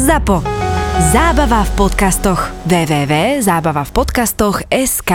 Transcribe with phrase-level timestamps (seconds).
[0.00, 0.40] ZAPO.
[1.12, 2.48] Zábava v podcastoch.
[2.64, 5.12] www.zábavavpodcastoch.sk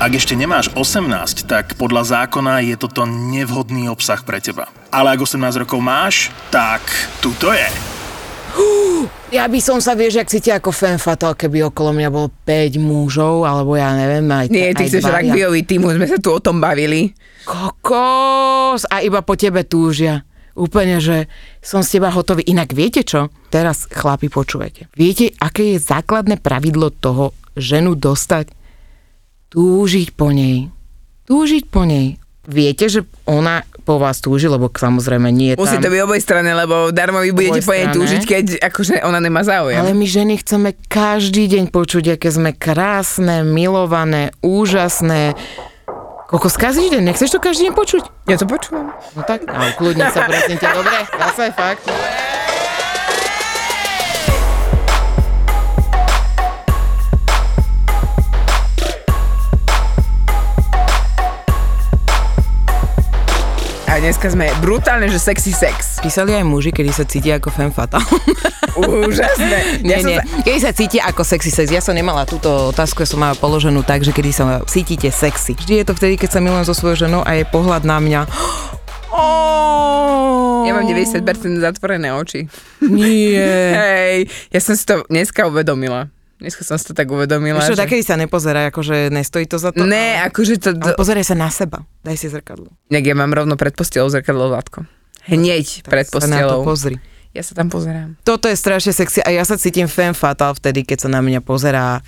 [0.00, 4.72] Ak ešte nemáš 18, tak podľa zákona je toto nevhodný obsah pre teba.
[4.88, 6.80] Ale ak 18 rokov máš, tak
[7.20, 7.68] tu to je.
[9.28, 12.80] Ja by som sa, vieš, jak cíti ako fan fatal, keby okolo mňa bolo 5
[12.80, 16.32] mužov, alebo ja neviem, aj Nie, ty aj chceš rugbyový tým, už sme sa tu
[16.32, 17.12] o tom bavili.
[17.44, 18.88] Kokos!
[18.88, 20.24] A iba po tebe túžia.
[20.56, 21.28] Úplne, že
[21.60, 22.40] som z teba hotový.
[22.48, 23.28] Inak viete čo?
[23.52, 24.88] Teraz, chlapi, počúvajte.
[24.96, 28.48] Viete, aké je základné pravidlo toho ženu dostať?
[29.52, 30.72] Túžiť po nej.
[31.28, 32.16] Túžiť po nej.
[32.46, 35.86] Viete, že ona po vás túži, lebo samozrejme nie je Musí tam...
[35.86, 39.46] to byť oboj strany, lebo darmo vy budete po nej túžiť, keď akože ona nemá
[39.46, 39.78] záujem.
[39.78, 45.38] Ale my ženy chceme každý deň počuť, aké sme krásne, milované, úžasné.
[46.26, 47.02] Koľko skazíš deň?
[47.06, 48.02] Nechceš to každý deň počuť?
[48.26, 48.90] Ja to počúvam.
[49.14, 50.98] No tak, a kľudne sa prosím ťa, dobre?
[51.06, 51.86] Zase fakt.
[64.06, 65.98] Dneska sme brutálne, že sexy sex.
[65.98, 68.06] Písali aj muži, kedy sa cítia ako femme fatale.
[68.76, 69.58] Úžasné.
[69.82, 70.14] nie, Ja nie.
[70.14, 71.66] sa- Kedy sa cítia ako sexy sex?
[71.68, 75.52] Ja som nemala túto otázku, ja som mala položenú tak, že kedy sa cítite sexy.
[75.52, 78.20] Vždy je to vtedy, keď sa milujem so svojou ženou a je pohľad na mňa.
[79.08, 81.24] Oh, Ja mám 90%
[81.56, 82.52] zatvorené oči.
[82.84, 83.48] Nie.
[83.80, 84.16] Hej,
[84.50, 86.12] ja som si to dneska uvedomila.
[86.36, 87.64] Dneska som si to tak uvedomila.
[87.64, 87.80] Čo, že...
[87.80, 89.88] takedy sa nepozerá, akože nestojí to za to?
[89.88, 90.70] Ne, akože to...
[90.76, 91.88] Ale pozeraj sa na seba.
[92.04, 92.76] Daj si zrkadlo.
[92.92, 94.84] Nech ja mám rovno pred postelou zrkadlo Vládko.
[95.32, 96.62] Hneď pred Sa na to postelou.
[96.62, 96.96] pozri.
[97.32, 98.16] Ja sa tam pozerám.
[98.24, 101.40] Toto je strašne sexy a ja sa cítim femme fatal vtedy, keď sa na mňa
[101.44, 102.00] pozerá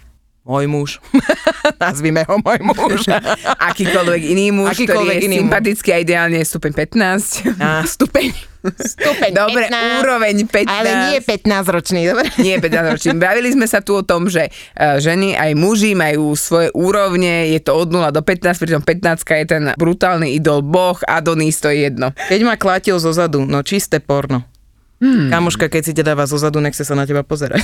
[0.48, 0.90] môj muž.
[1.84, 3.04] Nazvime ho môj muž.
[3.70, 5.42] Akýkoľvek iný muž, Akýkoľvek ktorý je iný muž.
[5.44, 7.60] sympatický a ideálne je stupeň 15.
[7.60, 7.68] A
[8.00, 8.32] stupeň.
[8.58, 10.02] Stupeň Dobre, 15.
[10.02, 10.66] úroveň 15.
[10.66, 12.26] Ale nie 15 ročný, dobre?
[12.42, 13.10] Nie 15 ročný.
[13.14, 17.60] Bavili sme sa tu o tom, že eh, ženy aj muži majú svoje úrovne, je
[17.62, 21.86] to od 0 do 15, pričom 15 je ten brutálny idol boh, Adonis, to je
[21.86, 22.10] jedno.
[22.16, 24.42] Keď ma klátil zo zadu, no čisté porno.
[24.98, 25.30] Hmm.
[25.30, 27.62] Kamoška, keď si ťa dáva zo zadu, nechce sa na teba pozerať.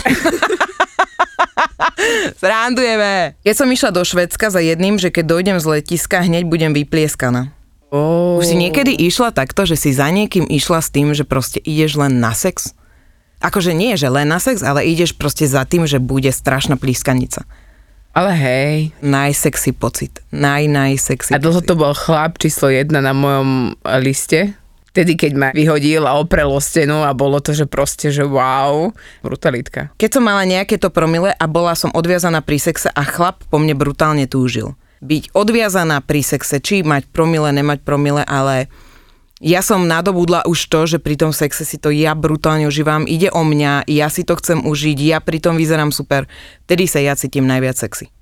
[2.43, 3.39] Srandujeme.
[3.43, 7.53] Keď som išla do Švedska za jedným, že keď dojdem z letiska, hneď budem vyplieskaná.
[7.95, 8.43] Oh.
[8.43, 11.95] Už si niekedy išla takto, že si za niekým išla s tým, že proste ideš
[11.95, 12.75] len na sex?
[13.39, 17.47] Akože nie, že len na sex, ale ideš proste za tým, že bude strašná plískanica.
[18.15, 18.95] Ale hej.
[19.03, 20.23] Najsexy pocit.
[20.31, 21.69] Naj, najsexy A dlho pocit.
[21.71, 24.55] to bol chlap číslo 1 na mojom liste.
[24.95, 28.95] Vtedy, keď ma vyhodil a oprel o stenu a bolo to, že proste, že wow,
[29.27, 29.91] brutalitka.
[29.99, 33.59] Keď som mala nejaké to promile a bola som odviazaná pri sexe a chlap po
[33.59, 34.79] mne brutálne túžil.
[35.03, 38.71] Byť odviazaná pri sexe, či mať promile, nemať promile, ale
[39.43, 43.35] ja som nadobudla už to, že pri tom sexe si to ja brutálne užívam, ide
[43.35, 46.31] o mňa, ja si to chcem užiť, ja pri tom vyzerám super,
[46.71, 48.15] vtedy sa ja cítim najviac sexy.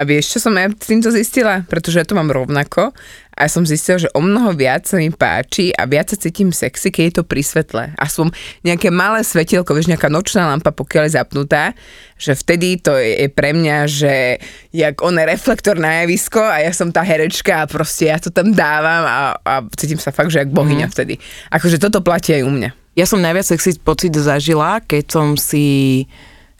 [0.00, 1.60] A vieš, čo som ja týmto zistila?
[1.68, 2.96] Pretože ja to mám rovnako
[3.36, 6.88] a som zistila, že o mnoho viac sa mi páči a viac sa cítim sexy,
[6.88, 7.84] keď je to pri svetle.
[8.00, 8.32] Aspoň
[8.64, 11.76] nejaké malé svetielko, vieš, nejaká nočná lampa, pokiaľ je zapnutá,
[12.16, 14.40] že vtedy to je, pre mňa, že
[14.72, 18.32] jak on je reflektor na javisko a ja som tá herečka a proste ja to
[18.32, 20.92] tam dávam a, a cítim sa fakt, že jak bohyňa mm.
[20.96, 21.20] vtedy.
[21.52, 22.70] Akože toto platí aj u mňa.
[22.96, 26.08] Ja som najviac sexy pocit zažila, keď som si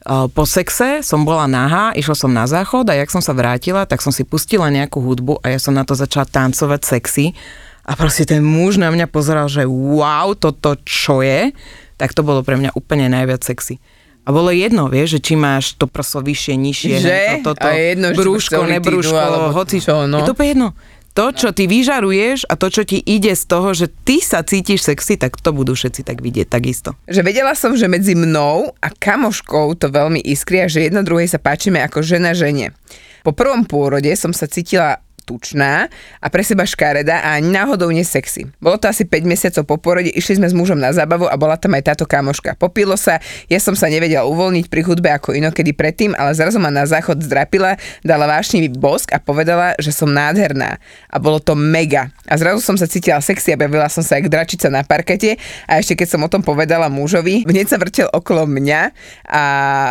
[0.07, 4.01] po sexe som bola nahá, išla som na záchod a jak som sa vrátila, tak
[4.01, 7.37] som si pustila nejakú hudbu a ja som na to začala tancovať sexy
[7.85, 11.53] a proste ten muž na mňa pozeral, že wow, toto čo je,
[12.01, 13.77] tak to bolo pre mňa úplne najviac sexy.
[14.25, 17.09] A bolo jedno, vieš, že či máš to prso vyššie, nižšie, Že?
[17.09, 19.21] hej, to, toto, A je jedno, či brúško, nebrúško,
[19.57, 20.21] hoci čo, no.
[20.21, 20.77] Je to jedno.
[21.21, 24.89] To, čo ty vyžaruješ a to, čo ti ide z toho, že ty sa cítiš
[24.89, 26.97] sexy, tak to budú všetci tak vidieť takisto.
[27.05, 31.37] že vedela som, že medzi mnou a kamoškou to veľmi iskria, že jedna druhej sa
[31.37, 32.73] páčime ako žena žene.
[33.21, 35.87] Po prvom pôrode som sa cítila tučná
[36.19, 38.51] a pre seba škareda a ani náhodou nesexy.
[38.59, 41.55] Bolo to asi 5 mesiacov po porode, išli sme s mužom na zábavu a bola
[41.55, 42.59] tam aj táto kamoška.
[42.59, 46.75] Popilo sa, ja som sa nevedela uvoľniť pri hudbe ako inokedy predtým, ale zrazu ma
[46.75, 50.83] na záchod zdrapila, dala vášnivý bosk a povedala, že som nádherná.
[51.07, 52.11] A bolo to mega.
[52.27, 55.39] A zrazu som sa cítila sexy a bavila som sa jak dračica na parkete
[55.71, 58.81] a ešte keď som o tom povedala mužovi, hneď sa vrtel okolo mňa
[59.29, 59.43] a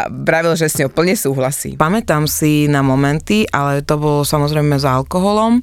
[0.10, 1.80] bravil, že s ňou plne súhlasí.
[1.80, 4.86] Pamätám si na momenty, ale to bolo samozrejme s
[5.30, 5.62] alkoholom,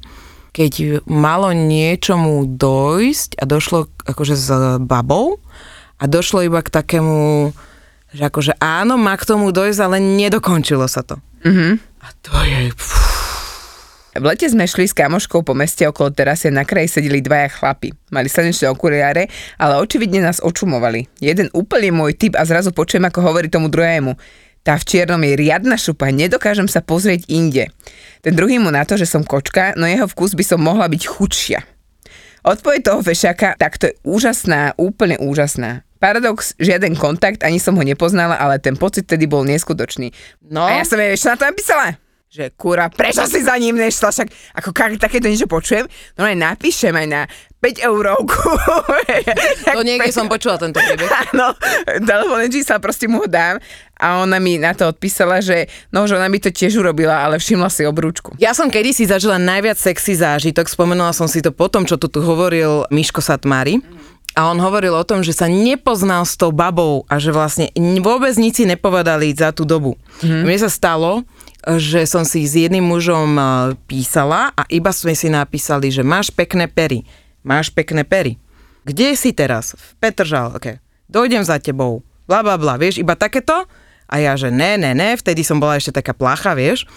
[0.55, 4.49] keď malo niečomu dojsť a došlo akože s
[4.79, 5.43] babou
[5.99, 7.51] a došlo iba k takému,
[8.15, 11.19] že akože áno, má k tomu dojsť, ale nedokončilo sa to.
[11.43, 11.77] Mhm.
[12.01, 12.71] A to je...
[12.71, 13.17] Pff,
[14.17, 17.93] V lete sme šli s kamoškou po meste okolo terasy na kraji sedeli dvaja chlapi.
[18.09, 19.29] Mali slnečné okuliare,
[19.61, 21.05] ale očividne nás očumovali.
[21.21, 24.17] Jeden úplne môj typ a zrazu počujem, ako hovorí tomu druhému.
[24.67, 27.71] Tá v čiernom je riadna šupa, nedokážem sa pozrieť inde.
[28.19, 31.07] Ten druhý mu na to, že som kočka, no jeho vkus by som mohla byť
[31.07, 31.63] chudšia.
[32.43, 35.87] Odpoveď toho fešaka, tak to je úžasná, úplne úžasná.
[36.03, 40.11] Paradox, žiaden kontakt, ani som ho nepoznala, ale ten pocit tedy bol neskutočný.
[40.51, 40.67] No.
[40.67, 41.95] A ja som jej ešte na to napísala
[42.27, 44.27] že kurva, prečo si za ním nešla, však
[44.59, 45.87] ako ka- takéto niečo počujem,
[46.19, 47.21] no aj napíšem aj na
[47.63, 48.35] 5 eurovku.
[49.77, 51.09] To niekde som počula tento príbeh.
[51.31, 51.53] Áno,
[52.03, 53.61] telefónne čísla proste mu ho dám
[53.97, 57.39] a ona mi na to odpísala, že no, že ona by to tiež urobila, ale
[57.39, 58.35] všimla si obrúčku.
[58.41, 62.19] Ja som kedysi zažila najviac sexy zážitok, spomenula som si to potom, čo tu tu
[62.21, 63.79] hovoril Miško Satmári.
[64.37, 67.73] A on hovoril o tom, že sa nepoznal s tou babou a že vlastne
[68.05, 69.97] vôbec nič si nepovedali za tú dobu.
[70.21, 70.45] Mm.
[70.45, 71.25] Mne sa stalo,
[71.75, 73.43] že som si s jedným mužom e,
[73.91, 77.03] písala a iba sme si napísali, že máš pekné pery.
[77.43, 78.39] Máš pekné pery.
[78.87, 79.75] Kde si teraz?
[79.75, 80.79] V Petržalke.
[81.11, 82.07] Dojdem za tebou.
[82.23, 82.79] Bla, bla, bla.
[82.79, 83.67] Vieš, iba takéto?
[84.07, 85.19] A ja, že ne, ne, ne.
[85.19, 86.87] Vtedy som bola ešte taká plácha, vieš.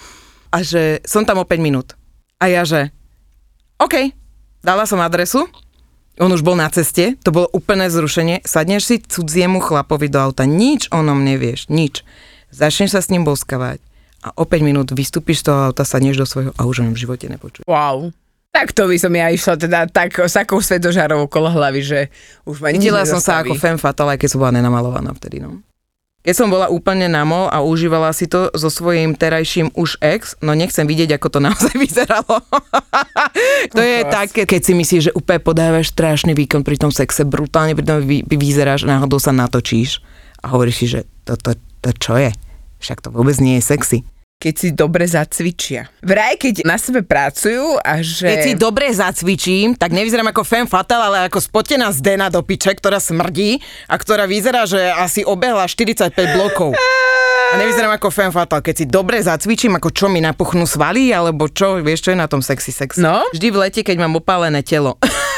[0.55, 1.99] A že som tam o 5 minút.
[2.39, 2.95] A ja, že
[3.75, 4.15] OK,
[4.63, 5.51] dala som adresu,
[6.15, 10.45] on už bol na ceste, to bolo úplné zrušenie, sadneš si cudziemu chlapovi do auta,
[10.45, 12.05] nič o ňom nevieš, nič.
[12.51, 13.90] Začneš sa s ním boskavať
[14.21, 16.97] a o 5 minút vystúpiš z toho auta, sadneš do svojho a už ho v
[16.97, 17.65] živote nepočuj.
[17.65, 18.13] Wow.
[18.51, 21.99] Tak to by som ja išla teda tak s takou svetožárou okolo hlavy, že
[22.43, 25.63] už ma Videla som sa ako femme fatale, keď som bola nenamalovaná vtedy, no.
[26.21, 30.53] Keď som bola úplne namol a užívala si to so svojím terajším už ex, no
[30.53, 32.45] nechcem vidieť, ako to naozaj vyzeralo.
[33.73, 37.73] to je také, keď si myslíš, že úplne podávaš strašný výkon pri tom sexe, brutálne
[37.73, 40.05] pri tom vy, vy vyzeráš, náhodou sa natočíš
[40.45, 42.29] a hovoríš si, že to, to, to čo je?
[42.81, 43.97] Však to vôbec nie je sexy.
[44.41, 45.93] Keď si dobre zacvičia.
[46.01, 48.25] Vraj, keď na sebe pracujú a že...
[48.25, 52.73] Keď si dobre zacvičím, tak nevyzerám ako femme fatale, ale ako spotená zdena do piče,
[52.73, 56.73] ktorá smrdí a ktorá vyzerá, že asi obehla 45 blokov.
[57.53, 58.65] A nevyzerám ako femme fatale.
[58.65, 62.25] Keď si dobre zacvičím, ako čo mi napuchnú svaly, alebo čo, vieš, čo je na
[62.25, 62.97] tom sexy sex?
[62.97, 63.21] No.
[63.37, 64.97] Vždy v lete, keď mám opálené telo.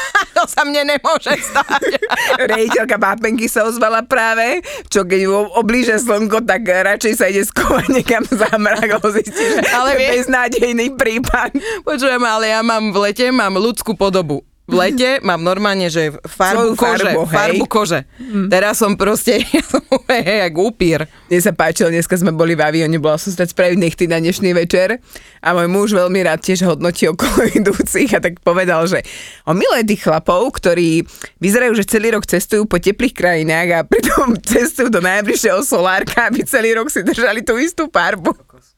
[0.43, 1.95] to sa mne nemôže stať.
[2.51, 4.59] Rejiteľka Pápenky sa ozvala práve,
[4.91, 9.95] čo keď oblíže slnko, tak radšej sa ide skovať niekam za mrak, zistí, že Ale
[9.95, 11.55] vie- beznádejný prípad.
[11.87, 14.43] Počujem, ale ja mám v lete, mám ľudskú podobu.
[14.63, 17.03] V lete mám normálne, že farbu Svoju kože.
[17.03, 17.35] farbu, hej.
[17.35, 17.99] farbu kože.
[18.47, 21.03] Teraz som proste, ja som hej, jak upír.
[21.27, 24.55] Mne sa páčilo, dneska sme boli v avióne, bola som stať spraviť nechty na dnešný
[24.55, 25.03] večer
[25.43, 29.03] a môj muž veľmi rád tiež hodnotí okolo idúcich a tak povedal, že
[29.43, 31.03] on miluje tých chlapov, ktorí
[31.43, 36.39] vyzerajú, že celý rok cestujú po teplých krajinách a pritom cestujú do najbližšieho solárka, aby
[36.47, 38.31] celý rok si držali tú istú farbu.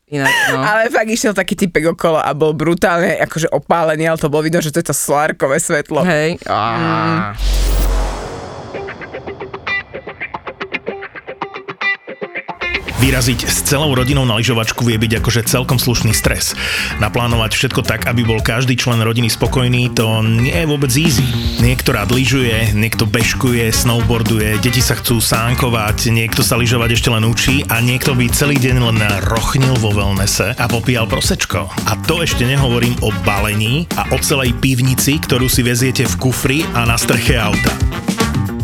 [0.06, 0.62] Inak, no.
[0.62, 4.62] Ale fakt išiel taký typek okolo a bol brutálne akože opálený, ale to bolo vidno,
[4.62, 6.06] že to je to solárkové svetlo.
[6.06, 6.38] Hej.
[6.46, 7.34] Á.
[13.06, 16.58] Vyraziť s celou rodinou na lyžovačku vie byť akože celkom slušný stres.
[16.98, 21.22] Naplánovať všetko tak, aby bol každý člen rodiny spokojný, to nie je vôbec easy.
[21.62, 27.30] Niekto rád lyžuje, niekto bežkuje, snowboarduje, deti sa chcú sánkovať, niekto sa lyžovať ešte len
[27.30, 28.98] učí a niekto by celý deň len
[29.30, 31.70] rochnil vo wellnesse a popíjal prosečko.
[31.86, 36.66] A to ešte nehovorím o balení a o celej pivnici, ktorú si veziete v kufri
[36.74, 37.95] a na streche auta.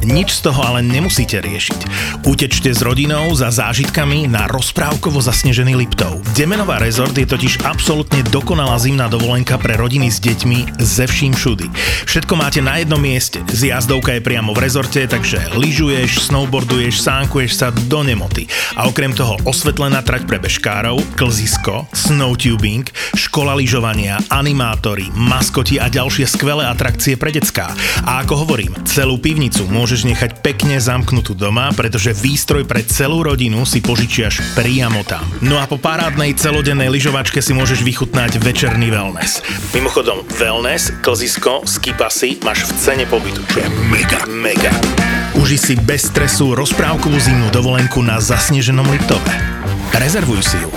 [0.02, 1.80] Nič z toho ale nemusíte riešiť.
[2.26, 6.22] Utečte s rodinou za zážitkami na rozprávkovo zasnežený Liptov.
[6.34, 11.68] Demenová rezort je totiž absolútne dokonalá zimná dovolenka pre rodiny s deťmi ze vším všudy.
[12.10, 13.46] Všetko máte na jednom mieste.
[13.46, 18.50] Zjazdovka je priamo v rezorte, takže lyžuješ, snowboarduješ, sánkuješ sa do nemoty.
[18.74, 26.26] A okrem toho osvetlená trať pre bežkárov, klzisko, snowtubing, škola lyžovania, animátory, maskoti a ďalšie
[26.26, 27.70] skvelé atrakcie pre decká.
[28.10, 33.68] A ako hovorím, celú pivnicu môžeš nechať pekne zamknutú doma, pretože výstroj pre celú rodinu
[33.68, 35.28] si požičiaš priamo tam.
[35.44, 39.44] No a po parádnej celodennej lyžovačke si môžeš vychutnať večerný wellness.
[39.76, 44.72] Mimochodom, wellness, klzisko, skipasy máš v cene pobytu, čo je mega, mega.
[45.36, 49.36] Uži si bez stresu rozprávkovú zimnú dovolenku na zasneženom Liptove.
[49.92, 50.72] Rezervuj si ju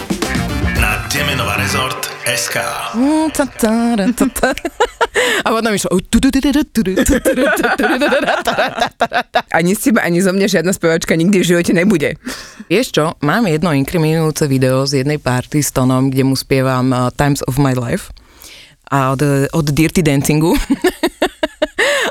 [1.39, 2.59] na rezort SK.
[5.15, 5.47] Mm.
[5.47, 5.91] A potom išlo...
[9.55, 12.19] Ani z teba, ani zo mňa žiadna spevačka nikdy v živote nebude.
[12.67, 17.15] Vieš čo, mám jedno inkriminujúce video z jednej party s Tonom, kde mu spievam uh,
[17.15, 18.11] Times of My Life
[18.91, 19.23] a od,
[19.55, 20.59] od Dirty Dancingu.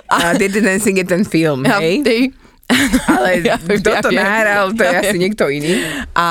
[0.10, 2.02] A Dirty Dancing je ten film, hej?
[3.10, 5.84] Ale Ja kto ja to nahral, to je Ja asi niekto iný.
[6.16, 6.28] A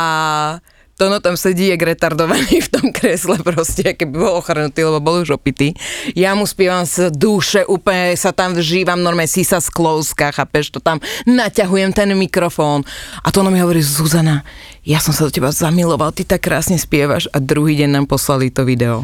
[1.02, 5.35] Tono tam sedí, je retardovaný v tom kresle proste, keby bol ochrnutý, lebo bol už
[5.35, 5.75] opitý.
[6.14, 10.78] Ja mu spievam z duše, úplne sa tam vžívam, normálne si sa sklouska, chápeš, to
[10.78, 12.87] tam naťahujem ten mikrofón.
[13.18, 14.47] A Tono mi hovorí, Zuzana,
[14.87, 18.54] ja som sa do teba zamiloval, ty tak krásne spievaš a druhý deň nám poslali
[18.54, 19.02] to video.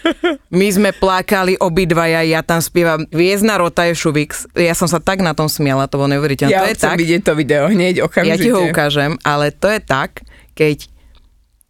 [0.54, 4.46] My sme plakali obidvaja, ja tam spievam Viezna Rota je Šuvix.
[4.54, 6.54] Ja som sa tak na tom smiala, to bolo neuveriteľné.
[6.54, 8.30] Ja to je chcem tak, vidieť to video hneď okamžite.
[8.30, 10.22] ja ti ho ukážem, ale to je tak,
[10.54, 10.99] keď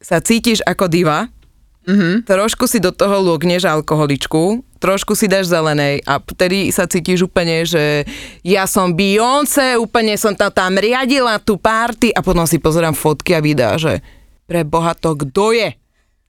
[0.00, 1.28] sa cítiš ako diva,
[1.85, 2.25] mm-hmm.
[2.25, 7.69] trošku si do toho lúkneš alkoholičku, trošku si dáš zelenej a vtedy sa cítiš úplne,
[7.69, 8.09] že
[8.40, 13.37] ja som Beyoncé, úplne som tam, tam riadila tú party a potom si pozerám fotky
[13.37, 14.00] a videá, že
[14.49, 15.76] pre Boha to kto je?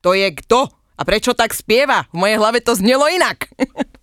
[0.03, 0.67] To je kto?
[0.99, 2.05] A prečo tak spieva?
[2.13, 3.49] V mojej hlave to znelo inak.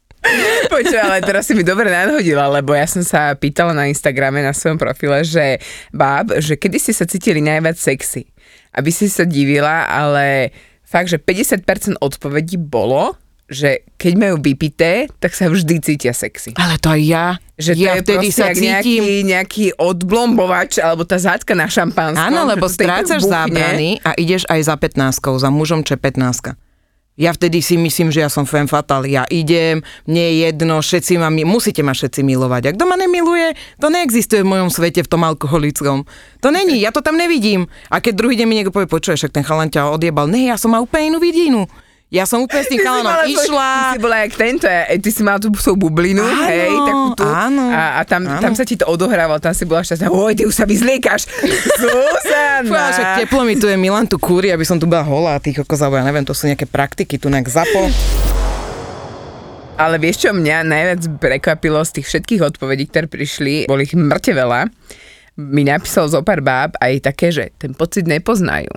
[0.74, 4.50] Počuj, ale teraz si mi dobre nadhodila, lebo ja som sa pýtala na Instagrame, na
[4.50, 5.62] svojom profile, že
[5.94, 8.26] báb, že kedy ste sa cítili najviac sexy.
[8.78, 10.54] Aby si sa divila, ale
[10.86, 13.18] fakt, že 50% odpovedí bolo,
[13.48, 16.52] že keď majú vypité, tak sa vždy cítia sexy.
[16.54, 17.26] Ale to aj ja.
[17.56, 18.70] Že to ja je vtedy sa cítim...
[18.70, 22.28] nejaký, nejaký odblombovač, alebo tá zátka na šampanskom.
[22.28, 23.34] Áno, lebo strácaš buchne.
[23.34, 26.67] zábrany a ideš aj za 15 za mužom, čo je 15
[27.18, 29.02] ja vtedy si myslím, že ja som femme fatal.
[29.02, 32.70] Ja idem, mne je jedno, všetci ma, mi- musíte ma všetci milovať.
[32.70, 36.06] A kto ma nemiluje, to neexistuje v mojom svete, v tom alkoholickom.
[36.40, 37.66] To není, ja to tam nevidím.
[37.90, 40.30] A keď druhý deň mi niekto povie, počuješ, však ten chalan ťa odjebal.
[40.30, 41.66] Ne, ja som mal úplne inú vidinu.
[42.08, 43.68] Ja som úplne s tým chalanom išla.
[43.68, 47.06] Ty si bola jak tento, e, ty si mala tú svoju bublinu, Áno, hej, takú
[47.12, 47.24] tú.
[47.28, 48.40] áno, a, a tam, áno.
[48.40, 50.08] tam sa ti to odohrávalo, tam si bola šťastná.
[50.08, 51.28] Oj, ty už sa vyzliekaš.
[51.84, 53.20] Fú, ale však Zuzana.
[53.20, 56.04] teplo mi tu je Milan tu kúri, aby som tu bola holá, kokos, alebo ja
[56.08, 57.92] neviem, to sú nejaké praktiky, tu nejak zapo.
[59.76, 64.32] Ale vieš, čo mňa najviac prekvapilo z tých všetkých odpovedí, ktoré prišli, boli ich mŕte
[64.32, 64.66] veľa,
[65.38, 68.72] mi napísal zo pár báb aj také, že ten pocit nepoznajú.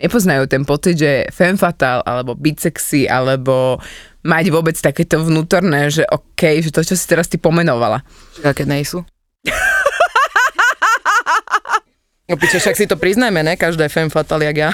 [0.00, 3.76] Nepoznajú ten pocit, že femme fatale, alebo byť sexy, alebo
[4.24, 8.00] mať vôbec takéto vnútorné, že OK, že to, čo si teraz ty pomenovala.
[8.42, 9.04] Aké nejsú?
[12.30, 13.60] No piče, však si to priznajme, ne?
[13.60, 14.70] Každá je femme fatale, jak ja.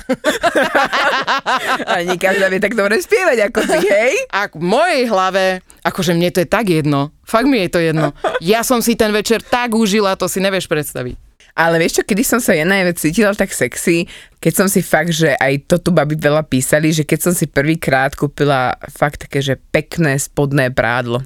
[1.91, 4.15] A nie každá vie tak dobre spievať ako ty, hej?
[4.31, 7.11] A v mojej hlave, akože mne to je tak jedno.
[7.27, 8.15] Fakt mi je to jedno.
[8.39, 11.28] Ja som si ten večer tak užila, to si nevieš predstaviť.
[11.59, 14.07] Ale vieš čo, kedy som sa ja najviac cítila tak sexy,
[14.39, 17.51] keď som si fakt, že aj to tu baby veľa písali, že keď som si
[17.51, 21.19] prvýkrát kúpila fakt také, že pekné spodné prádlo.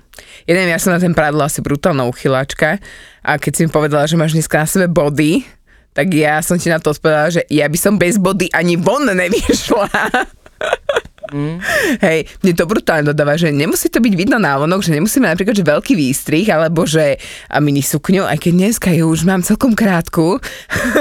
[0.49, 2.81] Ja neviem, ja som na ten prádlo asi brutálna uchyláčka
[3.21, 5.45] a keď si mi povedala, že máš dneska na sebe body,
[5.93, 9.05] tak ja som ti na to odpovedala, že ja by som bez body ani von
[9.05, 9.93] nevyšla.
[11.33, 11.59] Mm.
[12.05, 15.65] Hej, mne to brutálne dodáva, že nemusí to byť vidno návonok, že nemusíme napríklad, že
[15.65, 17.17] veľký výstrih, alebo že
[17.49, 20.39] a mini sukňu, aj keď dneska ju už mám celkom krátku.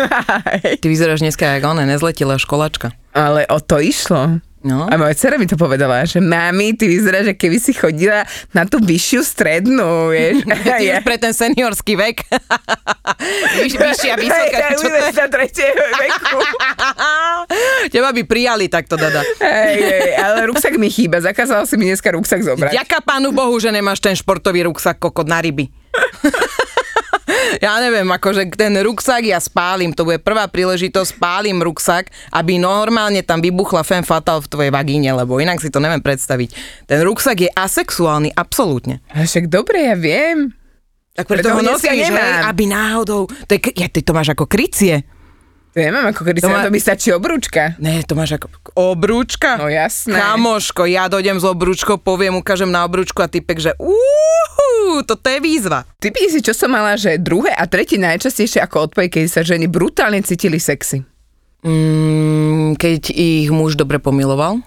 [0.81, 2.95] Ty vyzeráš dneska jak ona, nezletila školačka.
[3.11, 4.39] Ale o to išlo.
[4.62, 4.86] No.
[4.86, 8.22] A moja dcera mi to povedala, že mami, ty vyzeráš, že keby si chodila
[8.53, 10.46] na tú vyššiu strednú, vieš.
[10.82, 12.22] Ty už pre ten seniorský vek.
[13.62, 14.58] Vyš, vyššia, vysoká.
[14.74, 15.13] Hej, čo to je?
[15.13, 16.38] ja tretieho veku.
[17.94, 19.22] Teba by prijali takto, dada.
[19.41, 22.74] Hej, hej, ale ruksak mi chýba, zakázala si mi dneska ruksak zobrať.
[22.74, 25.70] Ďaká pánu Bohu, že nemáš ten športový ruksak kokot na ryby.
[27.65, 33.20] ja neviem, akože ten ruksak ja spálim, to bude prvá príležitosť, spálim ruksak, aby normálne
[33.25, 36.50] tam vybuchla femme fatal v tvojej vagíne, lebo inak si to neviem predstaviť.
[36.88, 39.03] Ten ruksak je asexuálny, absolútne.
[39.12, 40.55] A však dobre, ja viem.
[41.12, 42.08] Tak Preto ho dneska nosíš,
[42.48, 45.03] aby náhodou, to je, ja, ty to máš ako krycie.
[45.72, 47.80] Nemám ako kedy To sa má- na to mi stačí obrúčka.
[47.80, 49.56] Ne, to máš ako obrúčka.
[49.56, 50.20] No jasné.
[50.20, 55.40] Kamoško, ja dojdem s obrúčkou, poviem, ukážem na obrúčku a typek, že úhú, toto je
[55.40, 55.88] výzva.
[56.04, 59.72] Typni si, čo som mala, že druhé a tretie najčastejšie ako odpoveď, keď sa ženy
[59.72, 61.08] brutálne cítili sexy.
[61.63, 64.60] Mm, keď ich muž dobre pomiloval.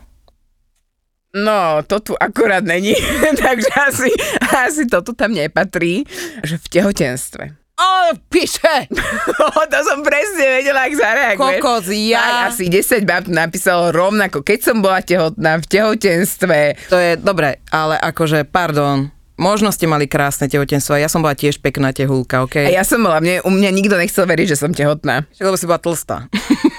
[1.34, 2.94] No, to tu akurát není,
[3.44, 4.08] takže asi,
[4.40, 6.06] asi toto tam nepatrí,
[6.46, 7.63] že v tehotenstve.
[7.74, 7.90] O,
[8.28, 8.86] piše!
[9.34, 11.58] No, to som presne vedela, ak zareaguješ.
[11.58, 16.58] Kokos, ja- Tak, asi 10 bab napísalo rovnako, keď som bola tehotná v tehotenstve.
[16.86, 21.34] To je dobre, ale akože, pardon, možno ste mali krásne tehotenstvo a ja som bola
[21.34, 22.62] tiež pekná tehulka, A OK?
[22.62, 25.26] ja som bola, mne, u mňa nikto nechcel veriť, že som tehotná.
[25.28, 26.16] Však, Lebo si bola tlstá.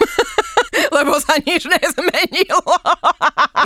[0.95, 2.63] Lebo sa nič nezmenilo.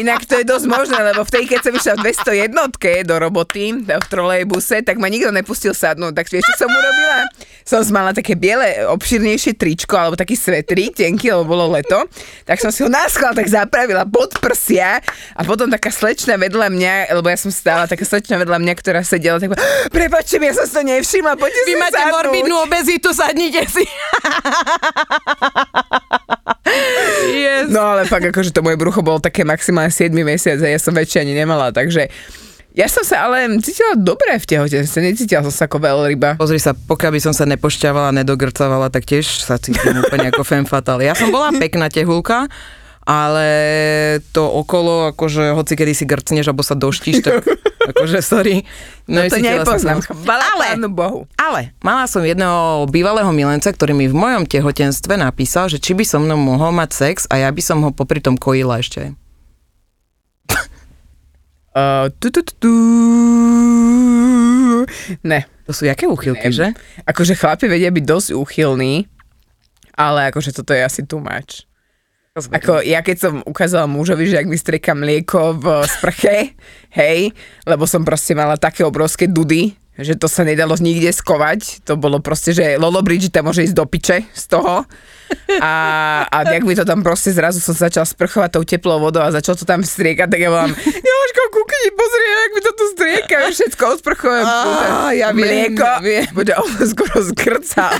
[0.02, 2.10] Inak to je dosť možné, lebo vtedy, keď som išla v
[2.50, 6.18] 201 do roboty, v trolejbuse, tak ma nikto nepustil sadnúť.
[6.18, 7.30] Tak vieš, čo som urobila?
[7.68, 12.06] Som mala také biele, obširnejšie tričko, alebo taký svetrík, tenký, lebo bolo leto.
[12.46, 15.00] Tak som si ho náschval tak zapravila pod prsia
[15.34, 19.02] a potom taká slečna vedľa mňa, lebo ja som stála, taká slečna vedľa mňa, ktorá
[19.06, 19.54] sedela, tak
[19.94, 23.64] prepačte mi, ja som si to nevšimla, poďte Vy si máte sadnúť." morbidnú obezitu, sadnite
[23.70, 23.86] si.
[27.30, 27.66] Yes.
[27.74, 30.94] No ale fakt akože to moje brucho bolo také maximálne 7 mesiac a ja som
[30.94, 32.10] väčšie ani nemala, takže
[32.78, 36.38] ja som sa ale cítila dobre v tehotenstve, necítila som sa ako veľryba.
[36.38, 40.70] Pozri sa, pokiaľ by som sa nepošťavala, nedogrcavala, tak tiež sa cítim úplne ako femme
[40.70, 41.10] fatale.
[41.10, 42.46] Ja som bola pekná tehulka,
[43.10, 43.50] ale
[44.30, 47.42] to okolo, akože hoci kedy si grcneš alebo sa doštíš, tak
[47.92, 48.62] akože sorry.
[49.10, 51.20] No to necítila som nepoznám, chvala pánu Bohu.
[51.42, 56.06] Ale mala som jedného bývalého milenca, ktorý mi v mojom tehotenstve napísal, že či by
[56.06, 59.18] so mnou mohol mať sex a ja by som ho popri tom kojila ešte.
[61.80, 62.72] Uh, tu, tu, tu, tu.
[65.24, 65.48] Ne.
[65.64, 66.76] To sú jaké úchylky, že?
[67.08, 69.08] Akože chlapi vedia byť dosť úchylní,
[69.96, 71.70] ale akože toto je asi too much.
[72.36, 76.36] Ako ja keď som ukázala mužovi, že ak mi strieka mlieko v sprche,
[77.00, 77.32] hej,
[77.64, 81.84] lebo som proste mala také obrovské dudy, že to sa nedalo nikde skovať.
[81.88, 84.88] To bolo proste, že Lolo Bridgita môže ísť do piče z toho.
[85.60, 85.74] A,
[86.30, 89.34] a jak mi to tam proste zrazu som sa začal sprchovať tou teplou vodou a
[89.34, 93.36] začal to tam striekať, tak ja volám, Jožko, kúkni, pozri, jak mi to tu strieka,
[93.50, 94.46] všetko osprchové.
[94.46, 96.06] Á, ja mlieko.
[96.06, 96.30] viem.
[96.32, 97.98] Bože, on skoro zkrcal.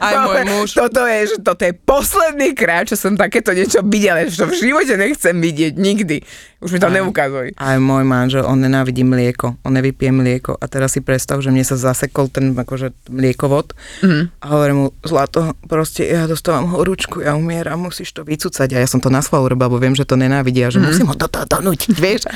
[0.00, 0.68] Aj môj muž.
[0.72, 4.56] Toto je, že toto je posledný krát, čo som takéto niečo videla, že to v
[4.56, 6.16] živote nechcem vidieť, nikdy.
[6.64, 7.52] Už mi to neukazuj.
[7.60, 11.60] Aj môj manžel, on nenávidí mlieko, on nevypije mlieko a teraz si predstav, že mne
[11.60, 14.40] sa zasekol ten akože mliekovod mm.
[14.40, 18.88] a hovorím mu, zlato, proste ja dostávam horúčku, ja umieram, musíš to vycúcať a ja
[18.90, 20.86] som to na schvál urobil, lebo viem, že to nenávidí a že mm.
[20.90, 22.26] musím ho do toho donútiť, vieš.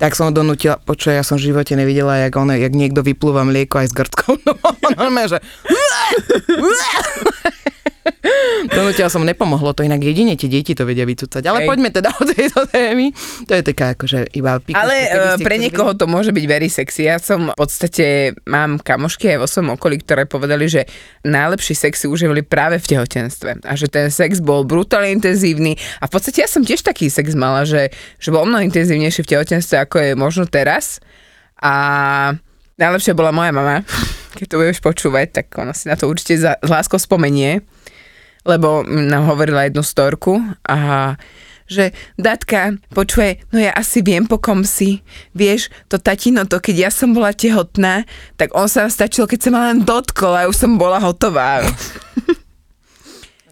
[0.00, 3.44] tak som ho donútila, počuj, ja som v živote nevidela, jak, on, jak niekto vyplúva
[3.44, 4.38] mlieko aj s grtkou.
[4.46, 4.54] No,
[4.94, 5.38] normálne, že...
[8.76, 11.42] Donútila som, nepomohlo to, inak jedine tie deti to vedia vycúcať.
[11.46, 11.68] Ale Hej.
[11.68, 13.12] poďme teda od tejto témy.
[13.46, 16.68] To je taká akože iba pikuška, Ale uh, ste pre niekoho to môže byť very
[16.70, 17.10] sexy.
[17.10, 20.86] Ja som v podstate, mám kamošky aj vo svojom okolí, ktoré povedali, že
[21.26, 23.66] najlepší sex si užívali práve v tehotenstve.
[23.66, 25.78] A že ten sex bol brutálne intenzívny.
[26.00, 27.90] A v podstate ja som tiež taký sex mala, že,
[28.22, 31.02] že bol mnoho intenzívnejší v tehotenstve, ako je možno teraz.
[31.58, 31.72] A
[32.76, 33.82] najlepšia bola moja mama.
[34.36, 37.64] Keď to budeš počúvať, tak ona si na to určite za, s láskou spomenie
[38.46, 41.14] lebo nám hovorila jednu storku a
[41.66, 45.02] že Datka, počuje, no ja asi viem po kom si,
[45.34, 48.06] vieš, to tatino to, keď ja som bola tehotná,
[48.38, 51.66] tak on sa stačil, keď sa ma len dotkol a už som bola hotová.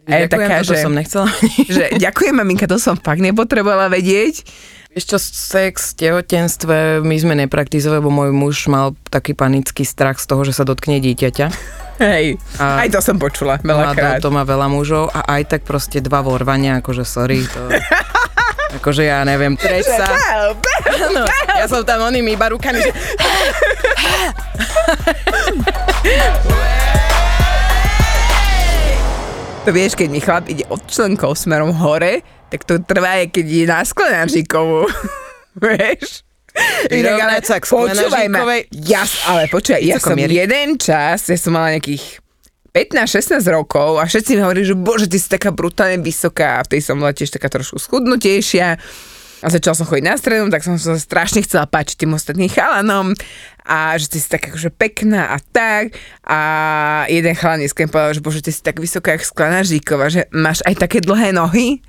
[0.05, 1.33] A je taká, že, som nechcela.
[1.65, 4.45] že ďakujem maminka, to som fakt nepotrebovala vedieť.
[4.93, 10.21] Vieš čo, sex v tehotenstve my sme nepraktizovali, lebo môj muž mal taký panický strach
[10.21, 11.47] z toho, že sa dotkne dieťaťa.
[11.99, 14.19] Hej, A- aj to som počula veľakrát.
[14.19, 17.71] to, to má veľa mužov a aj tak proste dva vorvania, akože sorry, to...
[18.83, 20.07] akože ja neviem, treť sa...
[21.15, 21.23] No,
[21.55, 22.91] ja som tam oným iba rukami, že...
[29.65, 32.21] To vieš, keď mi chlap ide od členkov smerom hore,
[32.53, 34.85] tak to trvá, keď je na sklenáčikovú.
[35.65, 36.21] vieš?
[36.91, 38.63] Vyrovnať sa k počúvaj ma.
[38.71, 42.23] Jas, ale počúvaj, ja som jeden čas, ja som mala nejakých
[42.75, 46.75] 15-16 rokov a všetci mi hovorili, že bože, ty si taká brutálne vysoká a v
[46.75, 48.69] tej som bola tiež taká trošku schudnutejšia
[49.45, 53.13] a začala som chodiť na strednú, tak som sa strašne chcela páčiť tým ostatným chalanom
[53.63, 55.95] a že ty si taká akože pekná a tak.
[56.25, 56.39] A
[57.13, 60.27] jeden chalan dneska mi povedal, že bože, ty si tak vysoká jak sklená žíkova, že
[60.33, 61.85] máš aj také dlhé nohy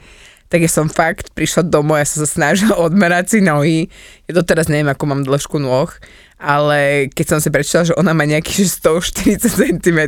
[0.50, 3.90] tak ja som fakt prišla domov, ja som sa snažila odmerať si nohy.
[4.30, 5.90] Ja doteraz neviem, ako mám dĺžku nôh,
[6.36, 10.00] ale keď som si prečítala, že ona má nejakých 140 cm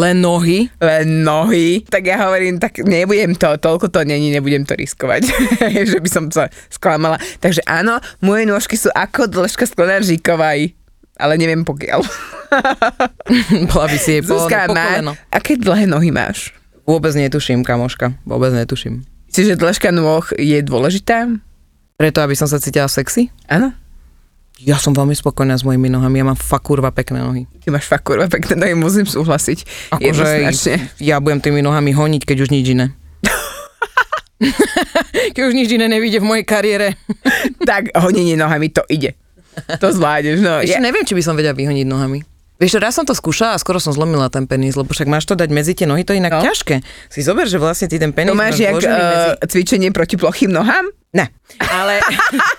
[0.00, 0.72] Len nohy.
[0.80, 5.28] len nohy, tak ja hovorím, tak nebudem to, toľko to není, nebudem to riskovať,
[5.92, 7.20] že by som sa sklamala.
[7.38, 10.72] Takže áno, moje nôžky sú ako dĺžka sklenáříkovej,
[11.16, 12.00] ale neviem pokiaľ.
[13.72, 16.56] Bola by si jej Zuzka po má, aké dlhé nohy máš?
[16.86, 18.14] Vôbec netuším, kamoška.
[18.22, 19.15] Vôbec netuším.
[19.36, 21.28] Čiže dĺžka nôh je dôležitá?
[22.00, 23.28] Preto, aby som sa cítila sexy?
[23.44, 23.68] Áno?
[24.56, 26.24] Ja som veľmi spokojná s mojimi nohami.
[26.24, 27.44] Ja mám fakt kurva pekné nohy.
[27.60, 29.92] Ty máš fakt kurva pekné nohy, musím súhlasiť.
[29.92, 32.96] Akože ja budem tými nohami honiť, keď už nič iné.
[35.36, 36.96] keď už nič iné nevíde v mojej kariére.
[37.68, 39.20] tak honenie nohami to ide.
[39.84, 40.64] To zvládneš, no.
[40.64, 42.24] Ešte Ja, neviem, či by som vedela vyhoniť nohami.
[42.56, 45.32] Vieš, raz som to skúšala a skoro som zlomila ten penis, lebo však máš to
[45.32, 46.42] dať medzi tie nohy, to je inak No.
[46.42, 46.80] ťažké.
[47.06, 49.28] Si zober, že vlastne ty ten penis to máš jak vložený medzi...
[49.30, 50.88] uh, cvičenie proti plochým nohám?
[51.12, 52.00] Ne, ale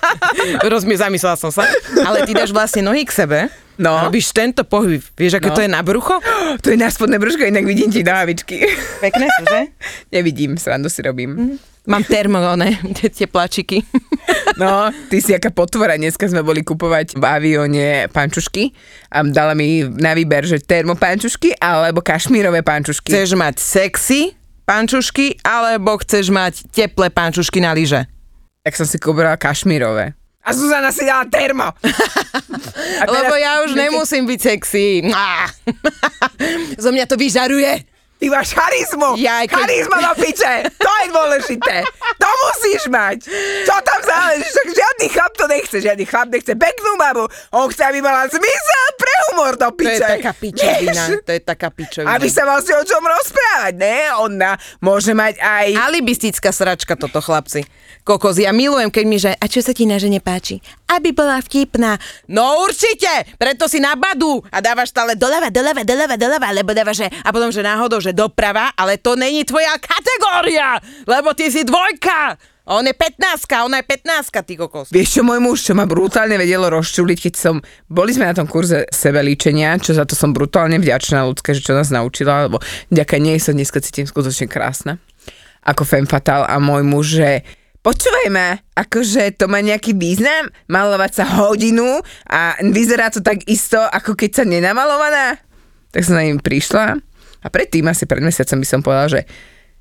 [0.64, 1.66] rozumie, zamyslela som sa.
[2.00, 3.38] Ale ty dáš vlastne nohy k sebe
[3.76, 3.94] No.
[3.94, 4.98] a robíš tento pohyb.
[5.14, 5.54] Vieš, ako No.
[5.54, 6.18] to je na brucho?
[6.62, 8.66] To je na spodné brúško, inak vidím ti nohavičky.
[8.98, 9.60] Pekné sú, že?
[10.14, 11.58] Nevidím, srandu si robím.
[11.88, 12.76] Mám termo, ne,
[13.16, 13.80] tie plačiky.
[14.60, 15.96] No, ty si aká potvora.
[15.96, 18.76] Dneska sme boli kupovať v avióne pančušky
[19.08, 23.08] a dala mi na výber, že termopančušky alebo kašmírové pančušky.
[23.08, 24.36] Chceš mať sexy
[24.68, 28.04] pančušky, alebo chceš mať teplé pančušky na lyže?
[28.60, 30.12] Tak som si kúpila kašmírové.
[30.44, 31.72] A Zuzana si dala termo.
[31.72, 35.08] A Lebo teraz- ja už nemusím byť sexy.
[36.84, 37.87] Zo mňa to vyžaruje.
[38.18, 39.14] Ty máš charizmu.
[39.14, 40.54] Ja, keď- Charizma do piče.
[40.74, 41.76] To je dôležité.
[42.18, 43.30] To musíš mať.
[43.62, 44.42] Čo tam záleží?
[44.42, 45.76] Však žiadny chlap to nechce.
[45.78, 47.24] Žiadny chlap nechce peknú babu.
[47.54, 50.02] On chce, aby mala zmysel pre humor do To piče.
[50.02, 51.02] je taká pičovina.
[51.06, 51.22] Vieš?
[51.22, 52.10] To je taká pičovina.
[52.18, 53.96] Aby sa si o čom rozprávať, ne?
[54.18, 55.66] Ona môže mať aj...
[55.78, 57.62] Alibistická sračka toto, chlapci.
[58.08, 60.64] Kokos, ja milujem, keď mi že, a čo sa ti na žene páči?
[60.88, 62.00] Aby bola vtipná.
[62.32, 67.04] No určite, preto si na badu a dávaš stále doľava, doľava, doľava, doľava, lebo dávaš,
[67.04, 71.68] že, a potom, že náhodou, že doprava, ale to není tvoja kategória, lebo ty si
[71.68, 72.40] dvojka.
[72.64, 74.88] A on je 15, ona je 15, ty kokos.
[74.88, 77.60] Vieš čo, môj muž, čo ma brutálne vedelo rozčuliť, keď som,
[77.92, 81.76] boli sme na tom kurze sebelíčenia, čo za to som brutálne vďačná ľudské, že čo
[81.76, 82.56] nás naučila, lebo
[82.88, 84.96] vďaka nej sa dneska cítim skutočne krásna.
[85.60, 87.44] Ako femme fatale a môj muž, že
[87.82, 93.78] počúvaj ma, akože to má nejaký význam, malovať sa hodinu a vyzerá to tak isto,
[93.78, 95.38] ako keď sa nenamalovaná.
[95.94, 96.98] Tak som na ním prišla
[97.38, 99.20] a predtým asi pred mesiacom by som povedala, že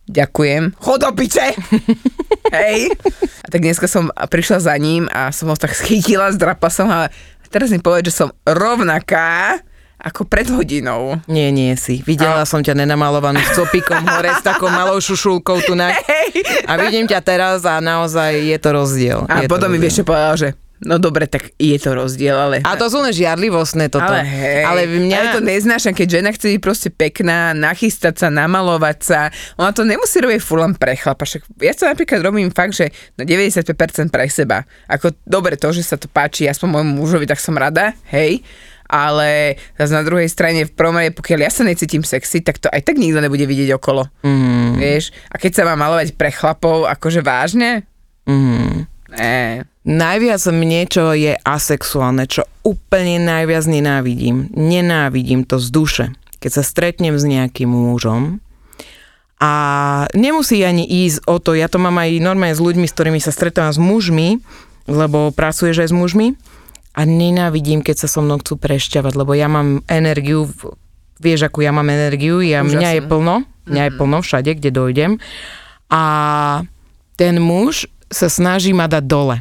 [0.08, 1.58] ďakujem, chod do piče!
[2.56, 2.96] Hej.
[3.44, 7.08] A tak dneska som prišla za ním a som ho tak schytila, zdrapla som ho
[7.08, 7.12] a
[7.52, 9.60] teraz mi povedať, že som rovnaká
[9.98, 11.18] ako pred hodinou.
[11.26, 12.06] Nie, nie si.
[12.06, 15.90] Videla som ťa nenamalovanú s copíkom hore, s takou malou šušulkou tu na...
[15.90, 16.46] Hej.
[16.70, 19.20] A vidím ťa teraz a naozaj je to rozdiel.
[19.26, 20.50] A je to potom mi vieš čo povedal, že
[20.86, 22.62] no dobre, tak je to rozdiel, ale...
[22.62, 24.06] A to sú len žiarlivostné toto.
[24.06, 25.16] ale hej, ale mňa...
[25.18, 29.20] ale to neznášam, keď žena chce byť proste pekná, nachystať sa, namalovať sa.
[29.58, 31.26] Ona to nemusí robiť furt len pre chlapa.
[31.26, 34.70] Však ja to napríklad robím fakt, že na 95% pre seba.
[34.86, 38.46] Ako dobre to, že sa to páči aspoň môjmu mužovi, tak som rada, hej.
[38.88, 42.72] Ale zase na druhej strane v prvom rade, pokiaľ ja sa necítim sexy, tak to
[42.72, 44.08] aj tak nikto nebude vidieť okolo.
[44.24, 44.80] Mm.
[44.80, 45.12] Vieš?
[45.28, 47.84] A keď sa má malovať pre chlapov, akože vážne?
[48.24, 48.88] Mm.
[49.08, 49.68] Ne.
[49.88, 54.52] Najviac mne, čo je asexuálne, čo úplne najviac nenávidím.
[54.52, 56.06] Nenávidím to z duše.
[56.44, 58.44] Keď sa stretnem s nejakým mužom
[59.40, 59.52] a
[60.12, 63.32] nemusí ani ísť o to, ja to mám aj normálne s ľuďmi, s ktorými sa
[63.32, 64.42] stretávam s mužmi,
[64.90, 66.28] lebo pracuješ aj s mužmi
[66.98, 70.50] a nenávidím, keď sa so mnou chcú prešťavať, lebo ja mám energiu,
[71.22, 75.12] vieš, akú ja mám energiu, ja, mňa je plno, mňa je plno všade, kde dojdem
[75.94, 76.04] a
[77.14, 79.38] ten muž sa snaží ma dať dole.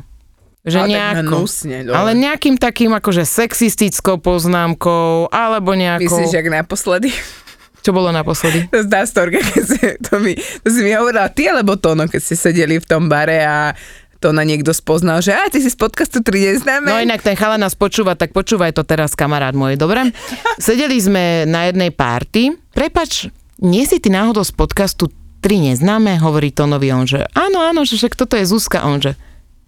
[0.66, 1.94] Že Ale nejako, hnusne dole.
[1.94, 6.10] ale nejakým takým akože sexistickou poznámkou, alebo nejakou...
[6.10, 7.08] Myslíš, jak naposledy?
[7.86, 8.66] Čo bolo naposledy?
[8.74, 12.10] To zdá storka, keď si, to, mi, to si mi hovorila ty alebo to, no,
[12.10, 13.78] keď ste sedeli v tom bare a
[14.20, 16.88] to na niekto spoznal, že a ty si z podcastu 3 neznáme.
[16.88, 20.12] No inak ten chala nás počúva, tak počúvaj to teraz, kamarát môj, dobre?
[20.56, 22.56] Sedeli sme na jednej párty.
[22.72, 23.28] Prepač,
[23.60, 25.12] nie si ty náhodou z podcastu
[25.44, 26.16] 3 neznáme?
[26.20, 28.84] Hovorí to nový on, že áno, áno, že však toto je Zuzka.
[28.88, 29.14] On, že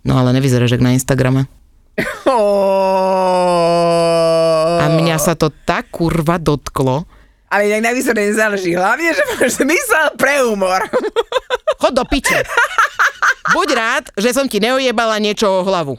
[0.04, 1.46] no ale nevyzeráš jak na Instagrame.
[4.78, 7.04] A mňa sa to tak kurva dotklo.
[7.48, 8.76] Ale inak na výsledne nezáleží.
[8.76, 10.84] Hlavne, že máš zmysel pre humor.
[11.80, 12.44] Chod do piče.
[13.52, 15.96] Buď rád, že som ti neojebala niečo o hlavu.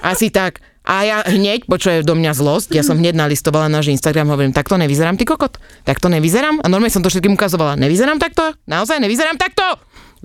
[0.00, 0.60] Asi tak.
[0.82, 4.74] A ja hneď, počuje do mňa zlosť, ja som hneď nalistovala náš Instagram, hovorím, takto
[4.74, 6.58] nevyzerám, ty kokot, takto nevyzerám.
[6.58, 9.62] A normálne som to všetkým ukazovala, nevyzerám takto, naozaj nevyzerám takto.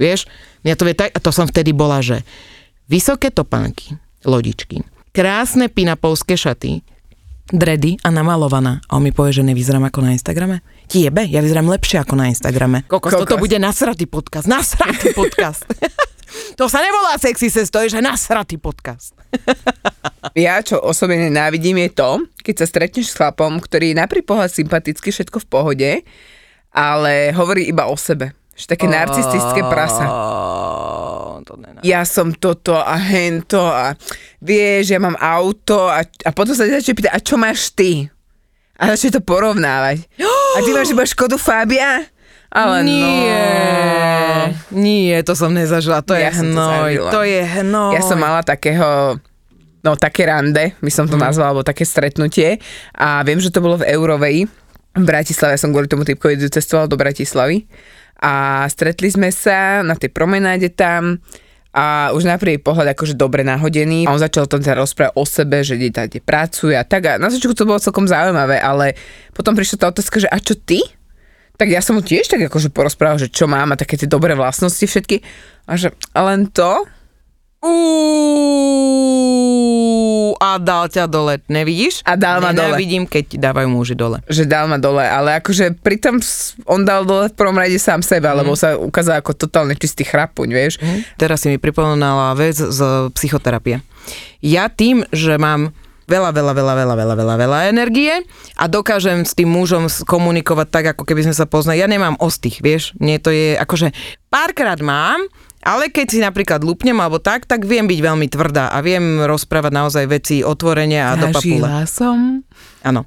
[0.02, 0.26] Vieš,
[0.66, 2.26] ja to vie tak, a to som vtedy bola, že
[2.90, 4.82] vysoké topánky, lodičky,
[5.14, 6.82] krásne pinapovské šaty,
[7.54, 8.82] dredy a namalovaná.
[8.90, 10.66] A on mi povie, že nevyzerám ako na Instagrame.
[10.90, 12.82] Ti jebe, ja vyzerám lepšie ako na Instagrame.
[12.90, 13.30] Kokos, Kokos.
[13.30, 15.70] toto bude nasratý podcast, nasratý podcast.
[16.60, 19.16] to sa nevolá sexy ses, to je, že nasratý podcast.
[20.36, 22.10] Ja, čo osobne nenávidím, je to,
[22.46, 25.92] keď sa stretneš s chlapom, ktorý je na pohľad sympatický, všetko v pohode,
[26.70, 28.38] ale hovorí iba o sebe.
[28.54, 30.06] Že také narcistické prasa.
[31.48, 31.54] To
[31.86, 33.94] ja som toto a hento a
[34.42, 38.10] vieš, ja mám auto a, a potom sa začne pýtať, a čo máš ty?
[38.78, 40.06] A začne to porovnávať.
[40.58, 42.02] A ty máš iba Škodu Fabia?
[42.50, 44.46] Ale nie, no.
[44.74, 47.12] nie, to som nezažila, to Ja je to hnoj, zažila.
[47.12, 47.92] to je hnoj.
[47.92, 49.20] Ja som mala takého,
[49.82, 51.24] no také rande, by som to Mhm.
[51.24, 52.58] nazvala, alebo také stretnutie.
[52.94, 54.48] A viem, že to bolo v Eurovej
[54.94, 55.54] v Bratislave.
[55.54, 57.68] Ja som kvôli tomu typkovi cestovala do Bratislavy.
[58.18, 61.22] A stretli sme sa na tej promenáde tam
[61.70, 64.10] a už na prvý pohľad akože dobre nahodený.
[64.10, 67.06] A on začal tam teda rozprávať o sebe, že kde pracuje a tak.
[67.06, 68.98] A na začiatku to bolo celkom zaujímavé, ale
[69.32, 70.82] potom prišla tá otázka, že a čo ty?
[71.58, 74.34] Tak ja som mu tiež tak akože porozprával, že čo mám a také tie dobré
[74.34, 75.26] vlastnosti všetky.
[75.66, 76.86] A že len to,
[78.68, 81.42] Uú, a dal ťa dole.
[81.48, 82.02] Nevidíš?
[82.04, 82.70] A dal ma dole.
[82.70, 84.22] Nenávidím, keď ti dávajú muži dole.
[84.28, 86.22] že dal ma dole, ale akože pritom
[86.66, 88.38] on dal dole v prvom rade sám seba, Mhm.
[88.38, 90.78] lebo sa ukázal ako totálne čistý chrapuň, vieš.
[91.16, 92.80] Teraz si mi pripomínala vec z
[93.12, 93.82] psychoterapie.
[94.40, 95.74] Ja tým, že mám
[96.08, 98.24] veľa, veľa, veľa, veľa, veľa, veľa, veľa energie
[98.56, 101.84] a dokážem s tým mužom komunikovať tak, ako keby sme sa poznali.
[101.84, 102.96] Ja nemám ostých, vieš.
[102.98, 103.92] Mne to je, akože
[104.32, 105.20] párkrát mám,
[105.68, 109.72] ale keď si napríklad lupnem alebo tak, tak viem byť veľmi tvrdá a viem rozprávať
[109.76, 111.68] naozaj veci otvorene a do papule.
[111.68, 112.18] Zažila som.
[112.88, 113.04] Áno.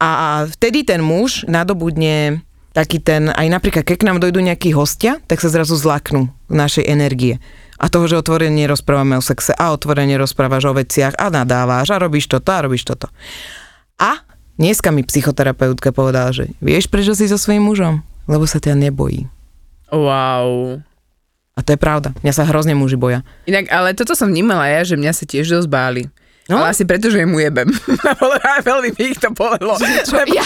[0.00, 2.40] A vtedy ten muž nadobudne
[2.72, 6.54] taký ten, aj napríklad, keď k nám dojdú nejakí hostia, tak sa zrazu zlaknú z
[6.56, 7.42] našej energie.
[7.80, 11.96] A toho, že otvorene rozprávame o sexe a otvorene rozprávaš o veciach a nadávaš a
[11.96, 13.08] robíš toto a robíš toto.
[13.96, 14.20] A
[14.60, 17.94] dneska mi psychoterapeutka povedala, že vieš, prečo si so svojím mužom?
[18.28, 19.24] Lebo sa ťa nebojí.
[19.88, 20.78] Wow.
[21.56, 22.12] A to je pravda.
[22.20, 23.24] Mňa sa hrozne muži boja.
[23.48, 26.02] Inak, ale toto som vnímala ja, že mňa sa tiež dosť báli.
[26.50, 26.58] No?
[26.58, 27.70] Ale asi preto, že mu jebem.
[28.66, 29.78] Veľmi mi ich to bolelo.
[29.78, 30.18] Čo?
[30.26, 30.42] Ja,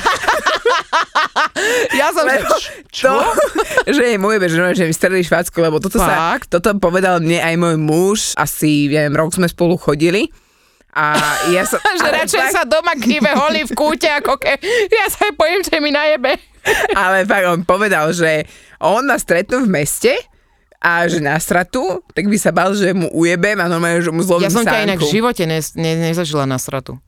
[2.04, 2.28] ja som...
[2.28, 2.52] Lebo
[2.92, 3.14] to,
[3.96, 6.52] že je mu jebe, že, no, že mi strelili švácku, lebo toto, sa, Fakt?
[6.52, 8.18] toto povedal mne aj môj muž.
[8.36, 10.28] Asi, ja neviem, rok sme spolu chodili.
[10.92, 11.16] A
[11.50, 11.80] ja som...
[11.80, 14.60] že radšej fakt- sa doma krive holí v kúte, ako ke...
[14.92, 16.36] Ja sa aj bojím, že mi najebe.
[16.92, 18.44] Ale fakt on povedal, že
[18.76, 20.12] on ma stretnú v meste
[20.84, 24.20] a že na stratu, tak by sa bal, že mu ujebem a normálne, že mu
[24.20, 27.00] zlomím Ja som ťa inak v živote ne, ne, nezažila na stratu.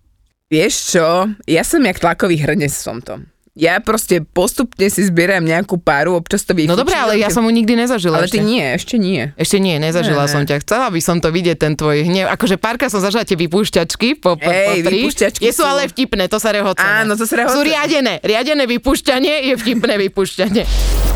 [0.48, 1.06] Vieš čo,
[1.44, 3.20] ja som jak tlakový hrnec som to.
[3.56, 6.76] Ja proste postupne si zbieram nejakú páru, občas to vyfučím.
[6.76, 8.20] No dobre, ale ja som mu nikdy nezažila.
[8.20, 8.36] Ale ešte.
[8.36, 9.32] ty nie, ešte nie.
[9.32, 10.32] Ešte nie, nezažila Ne.
[10.32, 10.60] som ťa.
[10.60, 12.28] Chcela by som to vidieť, ten tvoj hnev.
[12.36, 15.08] Akože párka som zažila tie vypúšťačky po, po, Ej, po tri.
[15.40, 16.84] Je sú ale vtipné, to sa rehoceme.
[16.84, 17.56] Áno, to sa rehoceme.
[17.56, 18.20] Sú riadené.
[18.20, 21.15] Riadené vypúšťanie je vtipné vypúšťanie.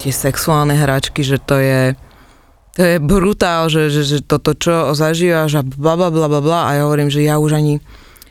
[0.00, 1.92] Tie sexuálne hračky, že to je...
[2.78, 6.78] To je brutál, že, že, že toto, čo zažívaš a bla bla bla bla a
[6.78, 7.82] ja hovorím, že ja už ani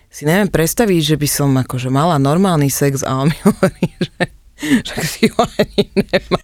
[0.10, 4.26] si neviem predstaviť, že by som akože mala normálny sex a on mi hovorí, že
[4.60, 6.44] však si ho ani nemá.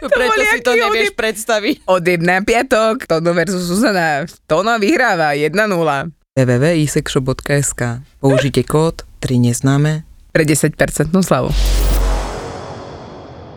[0.00, 1.74] Preto si to nevieš odjeb- predstaviť.
[1.86, 4.26] Od na piatok, Tono versus Zuzana.
[4.48, 5.52] Tono vyhráva 1-0.
[6.36, 7.80] www.isexshop.sk
[8.18, 10.04] Použite kód 3 neznáme.
[10.32, 10.74] Pre 10%
[11.22, 11.50] slavu.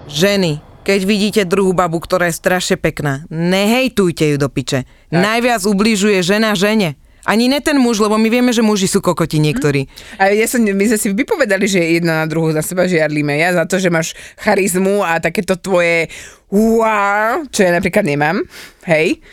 [0.08, 4.84] Ženy, keď vidíte druhú babu, ktorá je strašne pekná, nehejtujte ju do piče.
[4.84, 5.16] Tak.
[5.16, 7.00] Najviac ubližuje žena žene.
[7.24, 9.88] Ani ne ten muž, lebo my vieme, že muži sú kokoti niektorí.
[10.20, 13.40] A ja som, my sme si vypovedali, že jedna na druhú za seba žiarlíme.
[13.40, 14.12] Ja za to, že máš
[14.44, 16.12] charizmu a takéto tvoje
[16.52, 18.44] wow, čo ja napríklad nemám.
[18.84, 19.24] Hej.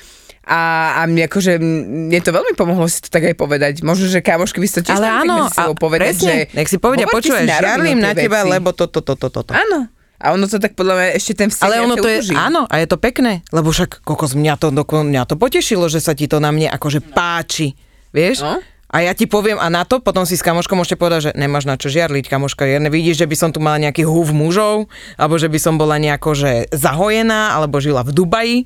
[0.47, 3.83] A, a mne akože, mne to veľmi pomohlo si to tak aj povedať.
[3.83, 6.55] Možno, že kámošky by ste to tiež Ale áno, a povedať, presne, že...
[6.55, 9.51] nech si povedia, počúvaj, si na na teba, lebo toto, toto, toto.
[9.51, 9.55] To.
[9.55, 9.91] Áno.
[10.21, 12.37] A ono to tak podľa mňa ešte ten vzťah Ale ono to je, udrží.
[12.37, 16.05] áno, a je to pekné, lebo však kokos, mňa to, dokon, mňa to potešilo, že
[16.05, 17.73] sa ti to na mne akože páči,
[18.13, 18.45] vieš?
[18.45, 18.61] No.
[18.91, 21.63] A ja ti poviem, a na to potom si s kamoškou môžete povedať, že nemáš
[21.63, 22.65] na čo žiarliť, kamoška.
[22.65, 25.95] Ja nevidíš, že by som tu mala nejaký húv mužov, alebo že by som bola
[25.97, 28.57] nejako, že zahojená, alebo žila v Dubaji.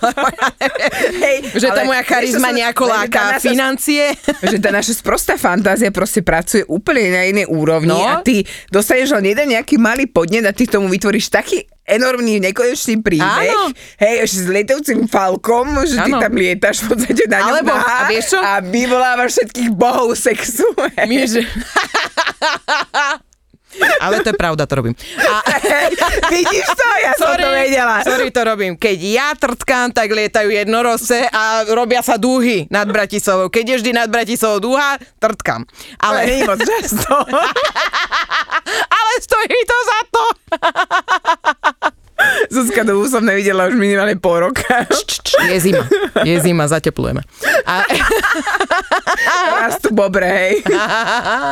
[0.00, 4.04] alebo ja neviem, Hej, že tá moja charizma som- nejako láka naša- financie.
[4.42, 8.00] že tá naša sprostá fantázia proste pracuje úplne na inej úrovni No.
[8.00, 13.00] a ty dostaneš len jeden nejaký malý podnet a ty tomu vytvoríš taký enormný nekonečný
[13.00, 13.52] príbeh.
[13.52, 13.72] Áno.
[13.96, 16.20] Hej, ešte s lietajúcim falkom, že ty Áno.
[16.20, 18.38] tam lietaš v podstate na ňom Alebo- nahá a vieš čo?
[18.40, 20.64] a vyvolávaš všetkých bohov sexu.
[20.96, 21.44] My, že...
[24.00, 24.94] Ale to je pravda, to robím.
[25.18, 25.40] A,
[26.30, 26.88] Vidíš to?
[27.02, 28.04] Ja som to vedela.
[28.04, 28.72] sorry, to robím.
[28.76, 33.48] Keď ja trtkám, tak lietajú jednorožce a robia sa dúhy nad Bratislavou.
[33.48, 35.64] Keď je vždy nad Bratislavou dúha, trtkám.
[36.00, 37.14] Ale je moc často.
[38.98, 40.24] ale stojí to za to.
[42.52, 44.86] Zuzka, to už som nevidela už minimálne pol roka.
[45.50, 45.84] Je zima.
[46.22, 47.24] Je zima, zateplujeme.
[47.66, 47.84] A,
[49.82, 50.54] tu bobre, hej.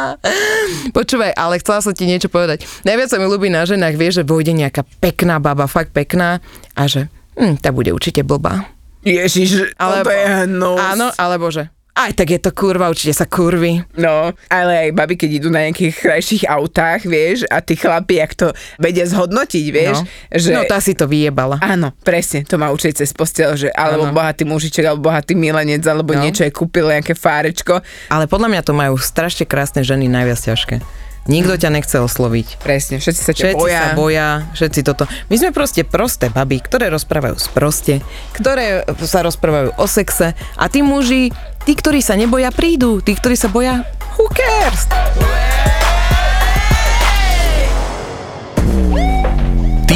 [0.97, 2.65] počúvaj, ale chcela som ti niečo povedať.
[2.87, 6.39] Najviac sa mi ľúbi na ženách, vieš, že vojde nejaká pekná baba, fakt pekná
[6.73, 8.69] a že hm, tá bude určite blbá.
[9.03, 10.79] Ježiš, Alebo, toto je hnus.
[10.79, 13.85] Áno, alebo že aj tak je to kurva, určite sa kurvy.
[14.01, 18.33] No, ale aj baby, keď idú na nejakých krajších autách, vieš, a tí chlapi, jak
[18.33, 18.49] to
[18.81, 20.09] vedia zhodnotiť, vieš, no.
[20.33, 20.51] že...
[20.57, 21.61] no tá si to vyjebala.
[21.61, 24.17] Áno, presne, to má určite cez postel, že alebo Áno.
[24.17, 26.25] bohatý mužiček, alebo bohatý milenec, alebo No.
[26.25, 27.85] niečo je kúpil, nejaké fárečko.
[28.09, 31.02] Ale podľa mňa to majú strašne krásne ženy najviac ťažké.
[31.31, 32.59] Nikto ťa nechce osloviť.
[32.59, 33.79] Presne, všetci sa ťa Všetci boja.
[33.79, 35.05] sa boja, všetci toto.
[35.31, 38.03] My sme proste prosté baby, ktoré rozprávajú sproste,
[38.35, 41.31] ktoré sa rozprávajú o sexe a tí muži,
[41.63, 42.99] tí, ktorí sa neboja, prídu.
[42.99, 43.87] Tí, ktorí sa boja,
[44.19, 44.91] who cares?
[44.91, 45.82] Ty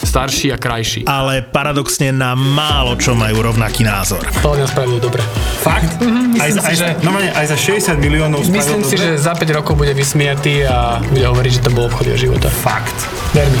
[0.00, 1.00] starší a krajší.
[1.04, 4.22] ale paradoxne na málo čo majú rovnaký názor.
[4.42, 5.22] To nás spravilo dobre.
[5.60, 5.98] Fakt?
[6.38, 9.16] aj, za, si, aj, že- no, aj za 60 miliónov Myslím si, dobre?
[9.16, 12.48] že za 5 rokov bude vysmiatý a bude hovoriť, že to bol obchod jeho života.
[12.48, 12.94] Fakt.
[13.32, 13.60] Ver mi.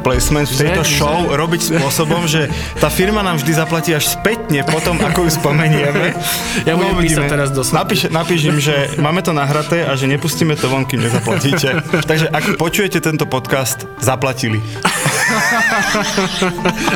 [0.00, 2.48] placement v tejto Že- show robiť spôsobom, že
[2.80, 6.16] tá firma nám vždy zaplatí až spätne potom, ako ju spomenieme.
[6.64, 7.62] Ja budem písať teraz do.
[7.62, 11.84] Napíš, napíš im, že máme to nahraté a že nepustíme to von, kým nezaplatíte.
[12.10, 14.58] Takže ak počujete tento podcast, zaplatili.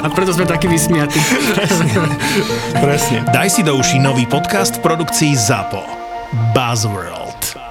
[0.05, 1.19] A preto sme takí vysmiatí.
[2.79, 3.25] Presne.
[3.33, 5.83] Daj si do uší nový podcast v produkcii ZAPO.
[6.53, 7.68] Buzzworld.